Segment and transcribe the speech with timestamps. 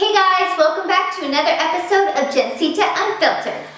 [0.00, 3.69] Hey guys, welcome back to another episode of Jensita Unfiltered.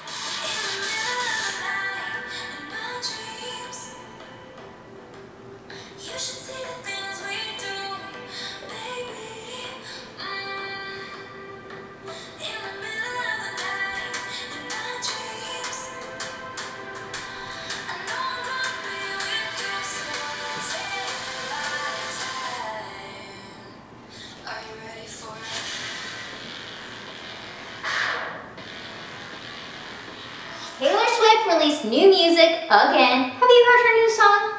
[31.58, 33.30] Released new music again.
[33.30, 34.52] Have you heard her new song?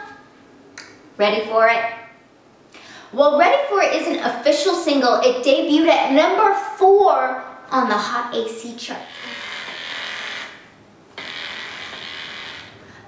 [1.18, 1.84] Ready for it?
[3.12, 5.22] Well, Ready for It is an official single.
[5.22, 9.02] It debuted at number four on the Hot AC chart.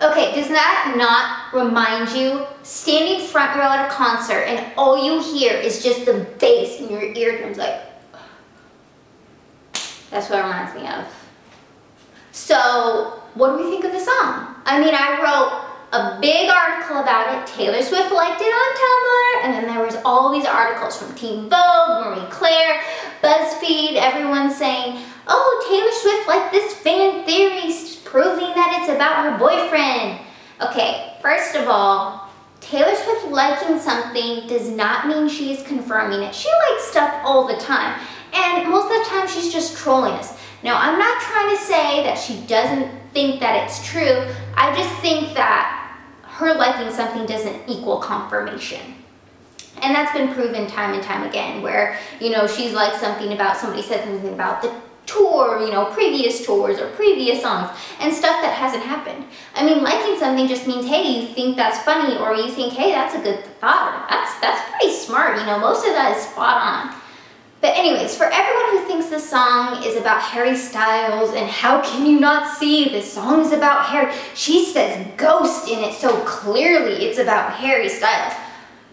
[0.01, 5.21] Okay, does that not remind you standing front row at a concert and all you
[5.23, 7.81] hear is just the bass in your eardrums like
[10.11, 11.24] that's what it reminds me of.
[12.35, 14.59] So, what do we think of the song?
[14.65, 15.55] I mean, I wrote
[15.93, 17.47] a big article about it.
[17.47, 21.49] Taylor Swift liked it on Tumblr, and then there was all these articles from Teen
[21.49, 22.81] Vogue, Marie Claire,
[23.23, 29.37] BuzzFeed, everyone saying, oh, Taylor Swift liked this fan theory proving that it's about her
[29.39, 30.19] boyfriend.
[30.59, 36.35] Okay, first of all, Taylor Swift liking something does not mean she is confirming it.
[36.35, 37.97] She likes stuff all the time.
[38.33, 40.37] And most of the time she's just trolling us.
[40.65, 44.25] Now, I'm not trying to say that she doesn't think that it's true.
[44.55, 48.81] I just think that her liking something doesn't equal confirmation.
[49.83, 53.57] And that's been proven time and time again where, you know, she's liked something about,
[53.57, 54.73] somebody said something about the
[55.05, 59.23] tour, you know, previous tours or previous songs and stuff that hasn't happened.
[59.53, 62.89] I mean, liking something just means, hey, you think that's funny or you think, hey,
[62.89, 64.07] that's a good thought.
[64.09, 65.37] That's, that's pretty smart.
[65.37, 67.04] You know, most of that is spot on.
[67.65, 72.05] But anyways, for everyone who thinks this song is about Harry Styles and how can
[72.05, 77.07] you not see this song is about Harry, she says ghost in it so clearly
[77.07, 78.35] it's about Harry Styles.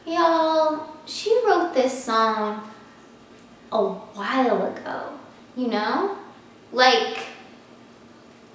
[0.07, 2.67] Y'all, she wrote this song
[3.73, 5.19] a while ago,
[5.55, 6.17] you know?
[6.73, 7.27] Like,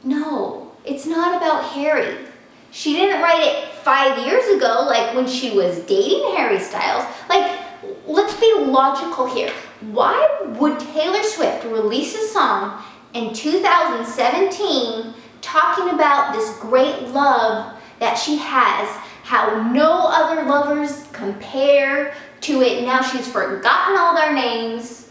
[0.03, 2.25] no, it's not about Harry.
[2.71, 7.05] She didn't write it five years ago, like when she was dating Harry Styles.
[7.29, 7.55] Like,
[8.07, 9.53] let's be logical here.
[9.81, 12.83] Why would Taylor Swift release a song
[13.13, 18.89] in 2017 talking about this great love that she has,
[19.23, 25.09] how no other lovers compare to it, now she's forgotten all their names.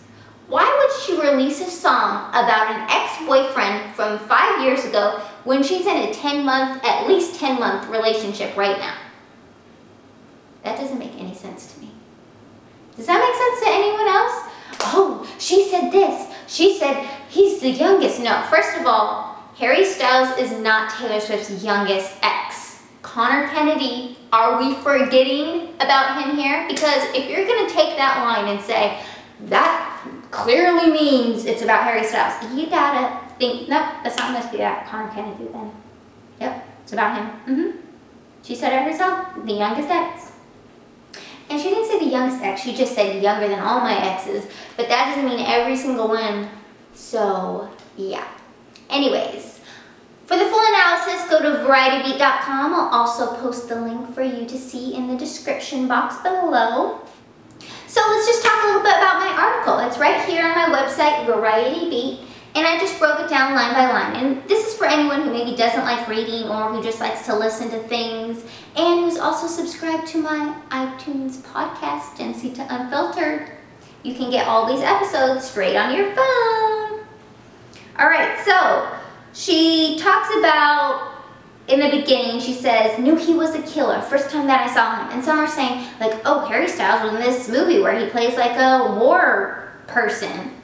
[0.49, 5.87] Why would she release a song about an ex-boyfriend from five years ago when she's
[5.87, 8.97] in a 10 month, at least 10 month relationship right now?
[10.63, 11.91] That doesn't make any sense to me.
[12.97, 14.46] Does that make sense to anyone else?
[14.81, 16.33] Oh, she said this.
[16.47, 18.21] She said he's the youngest.
[18.21, 22.83] No, first of all, Harry Styles is not Taylor Swift's youngest ex.
[23.03, 26.67] Conor Kennedy, are we forgetting about him here?
[26.69, 29.03] Because if you're going to take that line and say,
[29.47, 34.53] that clearly means it's about Harry Styles, you gotta think, nope, that's not supposed to
[34.53, 35.73] be that Conor Kennedy then.
[36.41, 37.27] Yep, it's about him.
[37.57, 37.81] Mm-hmm.
[38.43, 40.33] She said it herself, the youngest ex.
[41.49, 44.47] And she didn't say the youngest ex, she just said younger than all my exes,
[44.77, 46.49] but that doesn't mean every single one.
[46.95, 48.27] So, yeah.
[48.91, 49.61] Anyways,
[50.27, 52.75] for the full analysis, go to varietybeat.com.
[52.75, 57.01] I'll also post the link for you to see in the description box below.
[57.87, 59.79] So let's just talk a little bit about my article.
[59.79, 62.21] It's right here on my website, Variety Beat,
[62.57, 64.17] and I just broke it down line by line.
[64.17, 67.37] And this is for anyone who maybe doesn't like reading or who just likes to
[67.37, 68.43] listen to things
[68.75, 73.53] and who's also subscribed to my iTunes podcast, Jensita Unfiltered.
[74.03, 77.07] You can get all these episodes straight on your phone.
[77.99, 78.89] All right, so
[79.35, 81.13] she talks about
[81.69, 84.97] in the beginning, she says, knew he was a killer, first time that I saw
[84.97, 85.13] him.
[85.13, 88.37] And some are saying, like, oh, Harry Styles was in this movie where he plays
[88.37, 90.56] like a war person.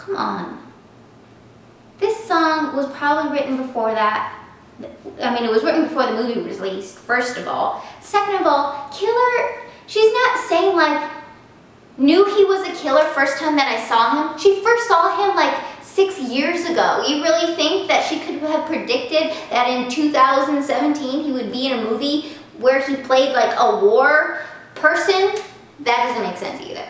[0.00, 0.66] Come on.
[1.98, 4.34] This song was probably written before that.
[5.20, 7.84] I mean, it was written before the movie was released, first of all.
[8.00, 11.10] Second of all, killer, she's not saying like,
[11.98, 14.38] knew he was a killer first time that I saw him.
[14.38, 17.04] She first saw him like six years ago.
[17.06, 21.78] You really think that she could have predicted that in 2017 he would be in
[21.78, 24.40] a movie where he played like a war
[24.74, 25.34] person?
[25.80, 26.86] That doesn't make sense either.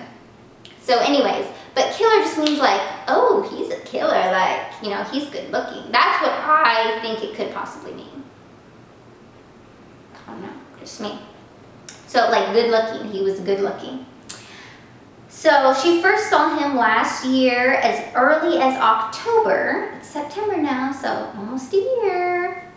[0.81, 2.81] So anyways, but killer just means like,
[3.11, 5.91] oh, he's a killer, like, you know, he's good looking.
[5.93, 8.25] That's what I think it could possibly mean.
[10.15, 11.19] I don't know, just me.
[12.07, 14.07] So like good looking, he was good looking.
[15.29, 19.95] So she first saw him last year as early as October.
[19.97, 22.71] It's September now, so almost a year.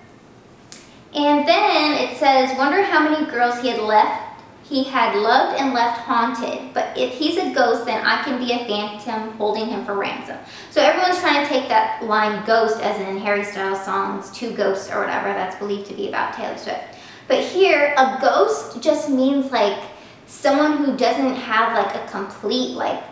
[1.15, 4.32] And then it says, wonder how many girls he had left
[4.63, 8.53] he had loved and left haunted, but if he's a ghost, then I can be
[8.53, 10.37] a phantom holding him for ransom.
[10.71, 14.89] So everyone's trying to take that line ghost as in Harry Styles songs, Two Ghosts
[14.89, 16.95] or whatever that's believed to be about Taylor Swift.
[17.27, 19.81] But here, a ghost just means like
[20.27, 23.03] someone who doesn't have like a complete like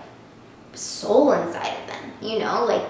[0.74, 2.88] soul inside of them, you know, like,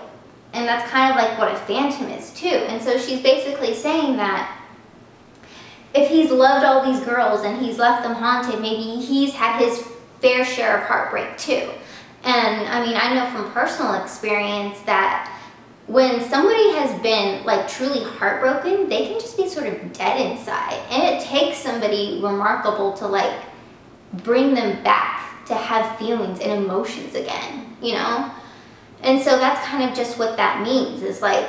[0.54, 2.48] and that's kind of like what a phantom is too.
[2.48, 4.61] And so she's basically saying that
[5.94, 9.88] if he's loved all these girls and he's left them haunted, maybe he's had his
[10.20, 11.70] fair share of heartbreak too.
[12.24, 15.38] And I mean, I know from personal experience that
[15.88, 20.80] when somebody has been like truly heartbroken, they can just be sort of dead inside.
[20.90, 23.34] And it takes somebody remarkable to like
[24.24, 28.32] bring them back to have feelings and emotions again, you know?
[29.02, 31.48] And so that's kind of just what that means is like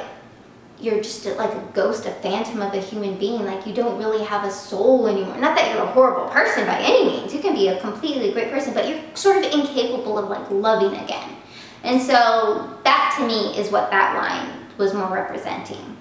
[0.80, 3.44] you're just a, like a ghost, a phantom of a human being.
[3.44, 5.38] Like you don't really have a soul anymore.
[5.38, 7.32] Not that you're a horrible person by any means.
[7.32, 10.98] You can be a completely great person, but you're sort of incapable of like loving
[10.98, 11.36] again.
[11.84, 15.96] And so that to me is what that line was more representing.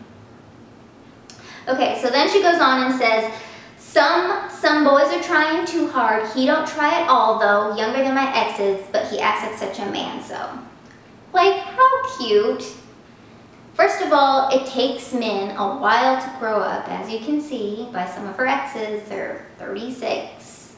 [1.68, 3.32] Okay, so then she goes on and says,
[3.78, 6.26] some some boys are trying too hard.
[6.30, 7.76] He don't try at all though.
[7.76, 10.50] Younger than my exes, but he acts like such a man so.
[11.34, 12.64] Like how cute.
[13.74, 17.88] First of all, it takes men a while to grow up, as you can see
[17.94, 19.08] by some of her exes.
[19.08, 20.76] They're 36,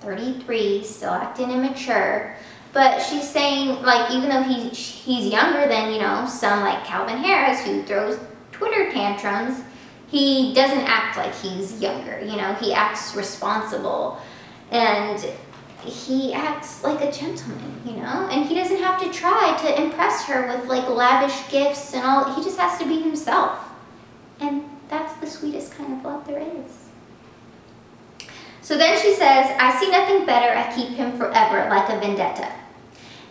[0.00, 2.36] 33, still acting immature.
[2.72, 7.18] But she's saying, like, even though he, he's younger than, you know, some like Calvin
[7.18, 8.18] Harris who throws
[8.52, 9.62] Twitter tantrums,
[10.08, 12.20] he doesn't act like he's younger.
[12.20, 14.20] You know, he acts responsible.
[14.70, 15.24] And
[15.84, 18.28] he acts like a gentleman, you know?
[18.30, 22.34] And he doesn't have to try to impress her with like lavish gifts and all.
[22.34, 23.58] He just has to be himself.
[24.40, 26.88] And that's the sweetest kind of love there is.
[28.60, 30.54] So then she says, I see nothing better.
[30.56, 32.52] I keep him forever like a vendetta.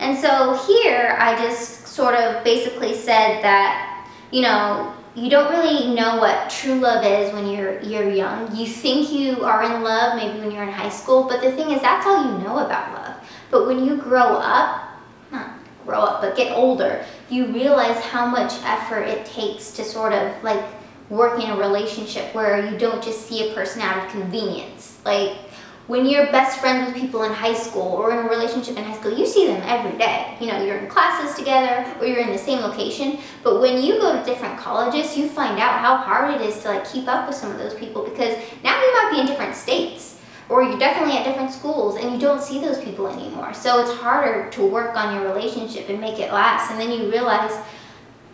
[0.00, 5.94] And so here I just sort of basically said that, you know, you don't really
[5.94, 8.54] know what true love is when you're you're young.
[8.54, 11.70] You think you are in love maybe when you're in high school, but the thing
[11.70, 13.16] is that's all you know about love.
[13.50, 14.88] But when you grow up,
[15.32, 15.50] not
[15.84, 20.42] grow up, but get older, you realize how much effort it takes to sort of
[20.42, 20.64] like
[21.10, 24.98] work in a relationship where you don't just see a person out of convenience.
[25.04, 25.38] Like
[25.88, 28.94] when you're best friends with people in high school or in a relationship in high
[28.94, 30.36] school, you see them every day.
[30.38, 33.18] You know, you're in classes together or you're in the same location.
[33.42, 36.68] But when you go to different colleges, you find out how hard it is to
[36.68, 39.54] like keep up with some of those people because now you might be in different
[39.54, 40.20] states
[40.50, 43.54] or you're definitely at different schools and you don't see those people anymore.
[43.54, 46.70] So it's harder to work on your relationship and make it last.
[46.70, 47.52] And then you realize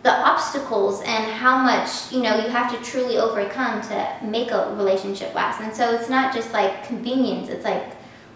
[0.05, 4.71] the obstacles and how much you know you have to truly overcome to make a
[4.75, 5.59] relationship last.
[5.61, 7.49] And so it's not just like convenience.
[7.49, 7.83] It's like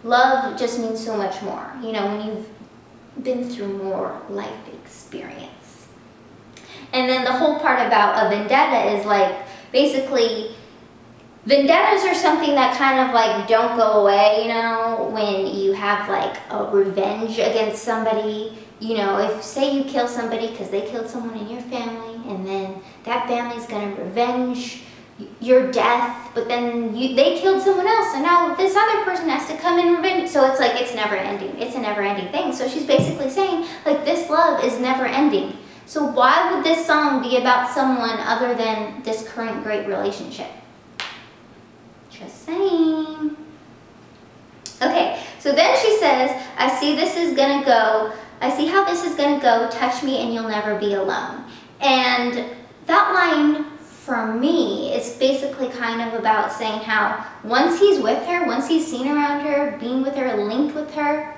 [0.04, 2.50] love just means so much more you know when you've
[3.24, 5.88] been through more life experience.
[6.92, 10.56] And then the whole part about a vendetta is like basically
[11.50, 16.08] vendettas are something that kind of like don't go away you know when you have
[16.08, 21.10] like a revenge against somebody you know, if say you kill somebody because they killed
[21.10, 24.84] someone in your family, and then that family's gonna revenge
[25.42, 29.46] your death, but then you, they killed someone else, and now this other person has
[29.50, 30.30] to come and revenge.
[30.30, 31.58] So it's like it's never ending.
[31.60, 32.54] It's a never ending thing.
[32.54, 35.58] So she's basically saying like this love is never ending.
[35.86, 40.50] So why would this song be about someone other than this current great relationship?
[42.20, 43.38] Just saying.
[44.82, 49.04] Okay, so then she says, I see this is gonna go I see how this
[49.04, 49.70] is to go.
[49.70, 51.44] Touch me and you'll never be alone.
[51.82, 52.46] And
[52.86, 58.48] that line for me is basically kind of about saying how once he's with her,
[58.48, 61.36] once he's seen around her, being with her, linked with her,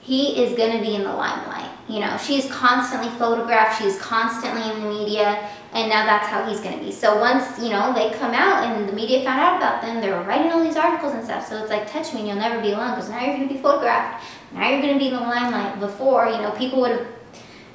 [0.00, 1.70] he is going to be in the limelight.
[1.88, 6.60] You know, she's constantly photographed, she's constantly in the media, and now that's how he's
[6.60, 6.90] going to be.
[6.90, 10.10] So once, you know, they come out and the media found out about them, they
[10.10, 11.48] were writing all these articles and stuff.
[11.48, 13.54] So it's like, touch me and you'll never be alone because now you're going to
[13.54, 15.78] be photographed now you're going to be in the limelight.
[15.78, 17.06] Before, you know, people would have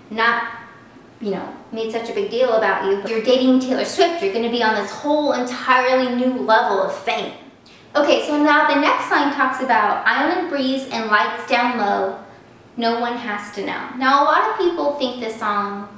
[0.10, 0.52] not,
[1.22, 3.02] you know, made such a big deal about you.
[3.02, 4.22] But You're dating Taylor Swift.
[4.22, 7.34] You're going to be on this whole entirely new level of fame.
[7.96, 12.20] Okay, so now the next line talks about island breeze and lights down low.
[12.76, 13.90] No one has to know.
[13.98, 15.95] Now, a lot of people think this song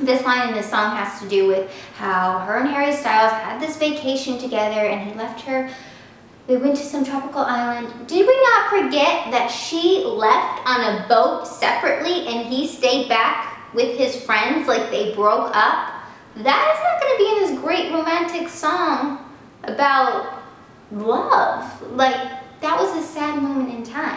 [0.00, 3.60] this line in this song has to do with how her and Harry Styles had
[3.60, 5.70] this vacation together and he left her
[6.46, 8.08] They went to some tropical island.
[8.08, 13.72] Did we not forget that she left on a boat separately and he stayed back
[13.74, 16.02] with his friends like they broke up?
[16.34, 19.32] That is not going to be in this great romantic song
[19.62, 20.42] about
[20.90, 21.92] love.
[21.92, 22.16] Like,
[22.60, 24.11] that was a sad moment in time.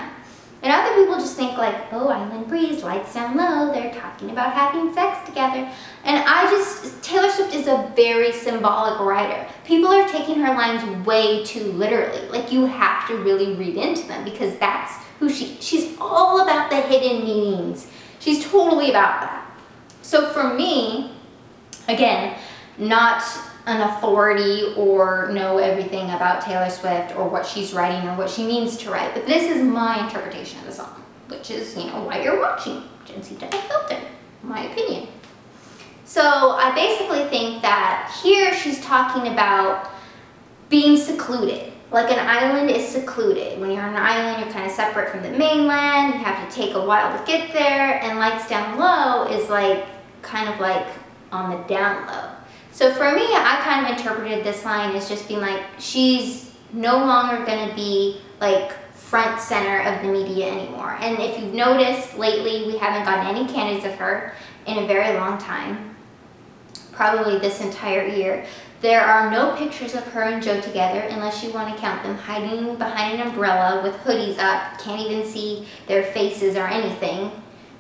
[1.20, 5.70] Just think like, oh, Island Breeze, lights down low, they're talking about having sex together.
[6.04, 9.48] And I just, Taylor Swift is a very symbolic writer.
[9.66, 12.28] People are taking her lines way too literally.
[12.30, 16.70] Like you have to really read into them because that's who she, she's all about
[16.70, 17.88] the hidden meanings.
[18.20, 19.52] She's totally about that.
[20.02, 21.12] So for me,
[21.88, 22.38] again,
[22.78, 23.24] not
[23.66, 28.46] an authority or know everything about Taylor Swift or what she's writing or what she
[28.46, 32.04] means to write, but this is my interpretation of the song, which is, you know,
[32.04, 34.00] why you're watching Gen Z Filter,
[34.44, 35.08] my opinion.
[36.06, 39.92] So I basically think that here she's talking about
[40.70, 41.74] being secluded.
[41.92, 43.60] Like an island is secluded.
[43.60, 46.16] When you're on an island, you're kind of separate from the mainland.
[46.16, 48.02] You have to take a while to get there.
[48.04, 49.86] And Lights Down Low is like,
[50.22, 50.88] kind of like
[51.32, 52.30] on the down low.
[52.72, 56.98] So for me, I kind of interpreted this line as just being like, she's no
[56.98, 58.74] longer going to be like
[59.06, 60.98] front center of the media anymore.
[61.00, 64.34] And if you've noticed lately, we haven't gotten any candidates of her
[64.66, 65.96] in a very long time,
[66.92, 68.46] probably this entire year.
[68.82, 72.18] There are no pictures of her and Joe together unless you want to count them
[72.18, 77.32] hiding behind an umbrella with hoodies up, can't even see their faces or anything.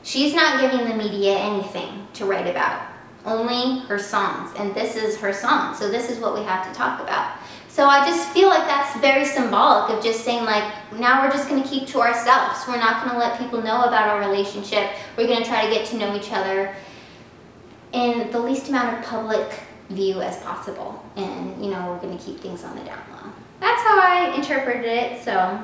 [0.03, 2.88] She's not giving the media anything to write about
[3.25, 4.51] only her songs.
[4.58, 5.74] And this is her song.
[5.74, 7.38] So this is what we have to talk about.
[7.75, 10.63] So I just feel like that's very symbolic of just saying like,
[10.94, 12.63] now we're just to keep to ourselves.
[12.70, 14.91] We're not to let people know about our relationship.
[15.17, 16.74] We're to try to get to know each other
[17.91, 21.03] in the least amount of public view as possible.
[21.17, 23.29] And, you know, we're to keep things on the down low.
[23.60, 25.22] That's how I interpreted it.
[25.22, 25.62] So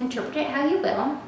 [0.00, 1.18] interpret it how you will.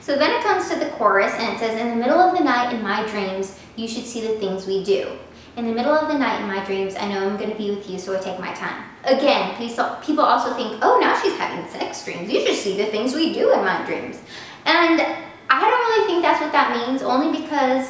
[0.00, 2.44] So then it comes to the chorus and it says, in the middle of the
[2.44, 5.18] night in my dreams, you should see the things we do.
[5.56, 7.70] In the middle of the night in my dreams, I know I'm going to be
[7.70, 8.84] with you, so I take my time.
[9.04, 12.28] Again, people also think, oh, now she's having sex dreams.
[12.28, 14.18] You should see the things we do in my dreams.
[14.64, 15.00] And
[15.48, 17.88] I don't really think that's what that means, only because,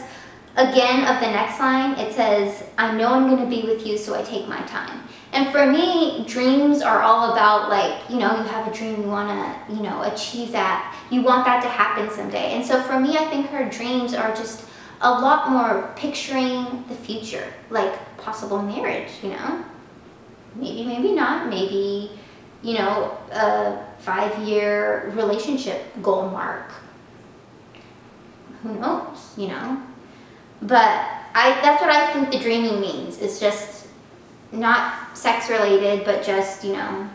[0.57, 3.97] again, of the next line, it says, I know I'm going to be with you,
[3.97, 5.01] so I take my time.
[5.33, 9.09] And for me, dreams are all about like, you know, you have a dream, you
[9.09, 10.95] want to, you know, achieve that.
[11.11, 12.53] You want that to happen someday.
[12.53, 14.67] And so for me, I think her dreams are just
[15.01, 19.65] a lot more picturing the future, like possible marriage, you know?
[20.55, 21.49] Maybe, maybe not.
[21.49, 22.13] Maybe,
[22.63, 26.73] you know, a five-year relationship goal mark.
[28.63, 29.83] Who knows, you know?
[30.63, 33.19] But I, that's what I think the dreaming means.
[33.19, 33.89] It's just
[34.53, 37.09] not sex related, but just, you know,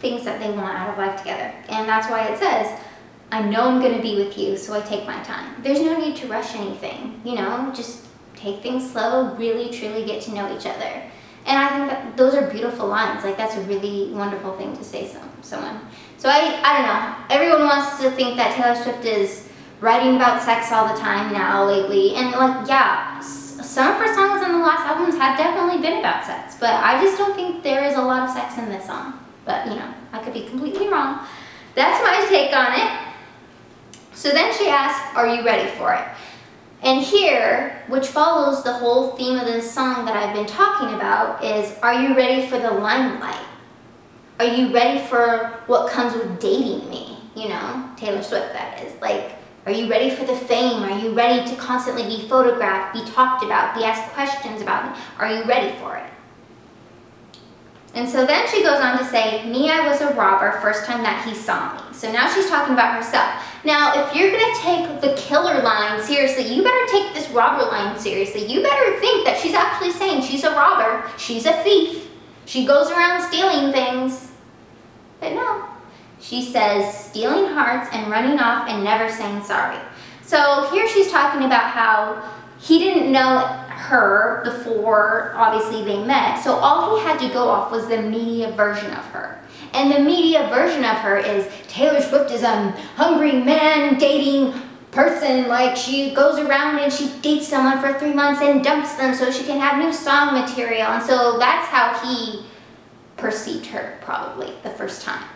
[0.00, 1.54] things that they want out of life together.
[1.68, 2.78] And that's why it says,
[3.30, 5.60] I know I'm going to be with you, so I take my time.
[5.62, 8.06] There's no need to rush anything, you know, just
[8.36, 11.02] take things slow, really truly get to know each other.
[11.46, 13.24] And I think that those are beautiful lines.
[13.24, 15.80] Like that's a really wonderful thing to say some someone.
[16.18, 17.36] So I I don't know.
[17.36, 19.48] Everyone wants to think that Taylor Swift is
[19.80, 22.16] writing about sex all the time now lately.
[22.16, 26.26] And like yeah, some of her songs on the last albums have definitely been about
[26.26, 29.14] sex, but I just don't think there is a lot of sex in this song.
[29.44, 31.20] But you know, I could be completely wrong.
[31.76, 33.05] That's my take on it.
[34.16, 36.08] So then she asks, are you ready for it?
[36.82, 41.44] And here, which follows the whole theme of this song that I've been talking about,
[41.44, 43.46] is are you ready for the limelight?
[44.38, 47.18] Are you ready for what comes with dating me?
[47.34, 48.98] You know, Taylor Swift that is.
[49.02, 49.32] Like,
[49.66, 50.82] are you ready for the fame?
[50.82, 55.04] Are you ready to constantly be photographed, be talked about, be asked questions about me?
[55.18, 56.10] Are you ready for it?
[57.92, 61.02] And so then she goes on to say, me, I was a robber first time
[61.02, 61.94] that he saw me.
[61.94, 63.42] So now she's talking about herself.
[63.64, 67.98] Now, if you're gonna take the killer line seriously, you better take this robber line
[67.98, 68.46] seriously.
[68.46, 72.08] You better think that she's actually saying she's a robber, she's a thief,
[72.44, 74.32] she goes around stealing things.
[75.20, 75.66] But no,
[76.20, 79.78] she says stealing hearts and running off and never saying sorry.
[80.22, 82.22] So here she's talking about how
[82.60, 86.42] he didn't know her before obviously they met.
[86.42, 89.40] So all he had to go off was the media version of her.
[89.76, 94.54] And the media version of her is Taylor Swift is a hungry man dating
[94.90, 95.48] person.
[95.48, 99.30] Like she goes around and she dates someone for three months and dumps them so
[99.30, 100.86] she can have new song material.
[100.88, 102.46] And so that's how he
[103.18, 105.28] perceived her probably the first time.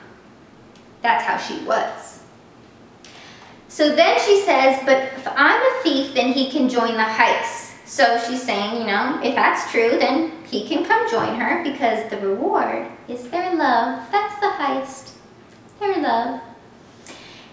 [1.03, 2.23] That's how she was.
[3.69, 7.87] So then she says, but if I'm a thief, then he can join the heist.
[7.87, 12.11] So she's saying, you know, if that's true, then he can come join her because
[12.11, 14.05] the reward is their love.
[14.11, 15.13] That's the heist.
[15.79, 16.41] Their love.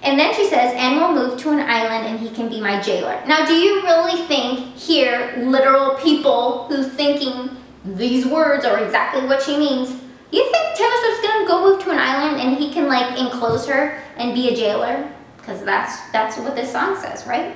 [0.02, 2.82] And then she says, and we'll move to an island and he can be my
[2.82, 3.22] jailer.
[3.28, 9.44] Now, do you really think here, literal people who thinking these words are exactly what
[9.44, 9.90] she means,
[10.32, 13.68] you think Taylor Swift's gonna go move to an island and he can like enclose
[13.68, 15.10] her and be a jailer?
[15.38, 17.56] Because that's that's what this song says, right?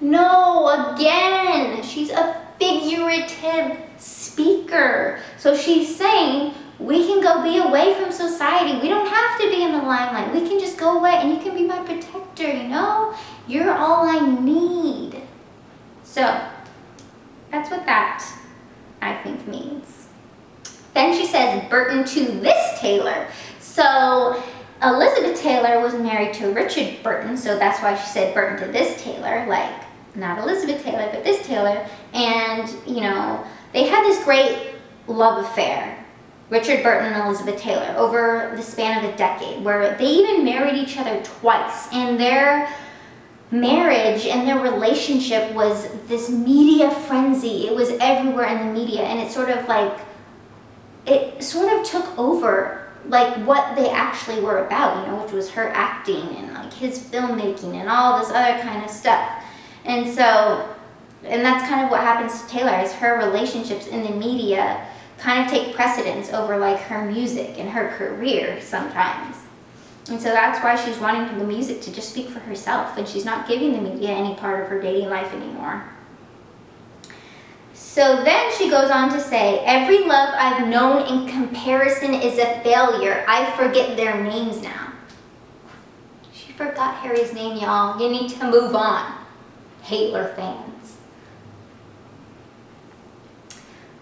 [0.00, 3.76] No, again, she's a figurative
[4.30, 5.20] speaker.
[5.38, 8.80] So she's saying we can go be away from society.
[8.80, 10.32] We don't have to be in the limelight.
[10.32, 13.14] We can just go away and you can be my protector, you know?
[13.46, 15.22] You're all I need.
[16.04, 16.22] So
[17.50, 18.24] that's what that
[19.02, 20.08] I think means.
[20.94, 23.28] Then she says Burton to this Taylor.
[23.58, 24.42] So
[24.82, 29.02] Elizabeth Taylor was married to Richard Burton, so that's why she said Burton to this
[29.02, 29.70] Taylor, like
[30.14, 31.86] not Elizabeth Taylor, but this Taylor.
[32.14, 34.74] And, you know, they had this great
[35.06, 36.04] love affair,
[36.48, 40.74] Richard Burton and Elizabeth Taylor, over the span of a decade, where they even married
[40.74, 41.88] each other twice.
[41.92, 42.68] And their
[43.50, 47.66] marriage and their relationship was this media frenzy.
[47.66, 49.98] It was everywhere in the media, and it sort of like,
[51.06, 55.50] it sort of took over like what they actually were about, you know, which was
[55.50, 59.42] her acting and like his filmmaking and all this other kind of stuff.
[59.84, 60.68] And so,
[61.24, 64.86] and that's kind of what happens to Taylor is her relationships in the media
[65.18, 69.36] kind of take precedence over like her music and her career sometimes.
[70.08, 73.24] And so that's why she's wanting the music to just speak for herself and she's
[73.24, 75.84] not giving the media any part of her dating life anymore.
[77.74, 82.60] So then she goes on to say, every love I've known in comparison is a
[82.62, 83.24] failure.
[83.28, 84.92] I forget their names now.
[86.32, 88.00] She forgot Harry's name, y'all.
[88.00, 89.12] You need to move on.
[89.82, 90.69] Hitler fans.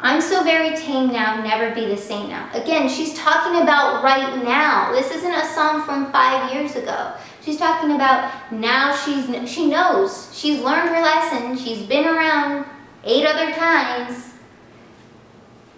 [0.00, 2.48] I'm so very tame now, never be the same now.
[2.54, 4.92] Again, she's talking about right now.
[4.92, 7.14] This isn't a song from five years ago.
[7.42, 10.30] She's talking about now she's she knows.
[10.32, 11.58] She's learned her lesson.
[11.58, 12.64] She's been around
[13.02, 14.34] eight other times.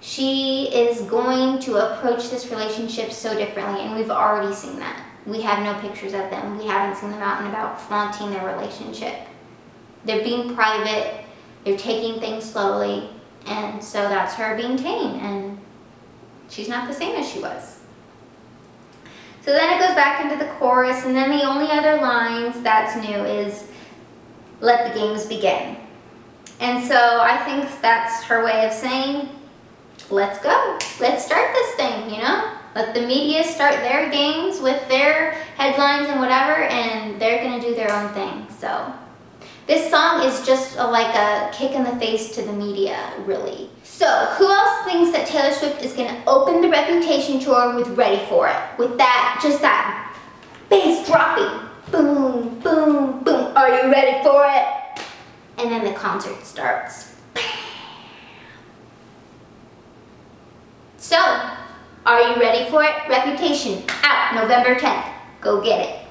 [0.02, 5.02] She is going to approach this relationship so differently, and we've already seen that.
[5.26, 6.58] We have no pictures of them.
[6.58, 9.14] We haven't seen them out and about flaunting their relationship.
[10.04, 11.24] They're being private,
[11.64, 13.10] they're taking things slowly,
[13.50, 15.58] and so that's her being tame, and
[16.48, 17.80] she's not the same as she was.
[19.42, 22.96] So then it goes back into the chorus, and then the only other lines that's
[22.96, 23.66] new is,
[24.60, 25.76] let the games begin.
[26.60, 29.30] And so I think that's her way of saying,
[30.10, 30.78] let's go.
[31.00, 32.52] Let's start this thing, you know?
[32.74, 37.74] Let the media start their games with their headlines and whatever, and they're to do
[37.74, 38.46] their own thing.
[38.58, 38.92] So
[39.70, 43.70] this song is just a, like a kick in the face to the media, really.
[43.84, 44.04] So,
[44.36, 48.48] who else thinks that Taylor Swift is gonna open the Reputation tour with Ready For
[48.48, 48.78] It?
[48.80, 50.12] With that, just that
[50.68, 51.68] bass dropping.
[51.92, 53.56] Boom, boom, boom.
[53.56, 55.04] Are you ready for it?
[55.58, 57.14] And then the concert starts.
[60.96, 61.16] So,
[62.06, 62.94] are you ready for it?
[63.08, 65.12] Reputation out November 10th.
[65.40, 66.09] Go get it.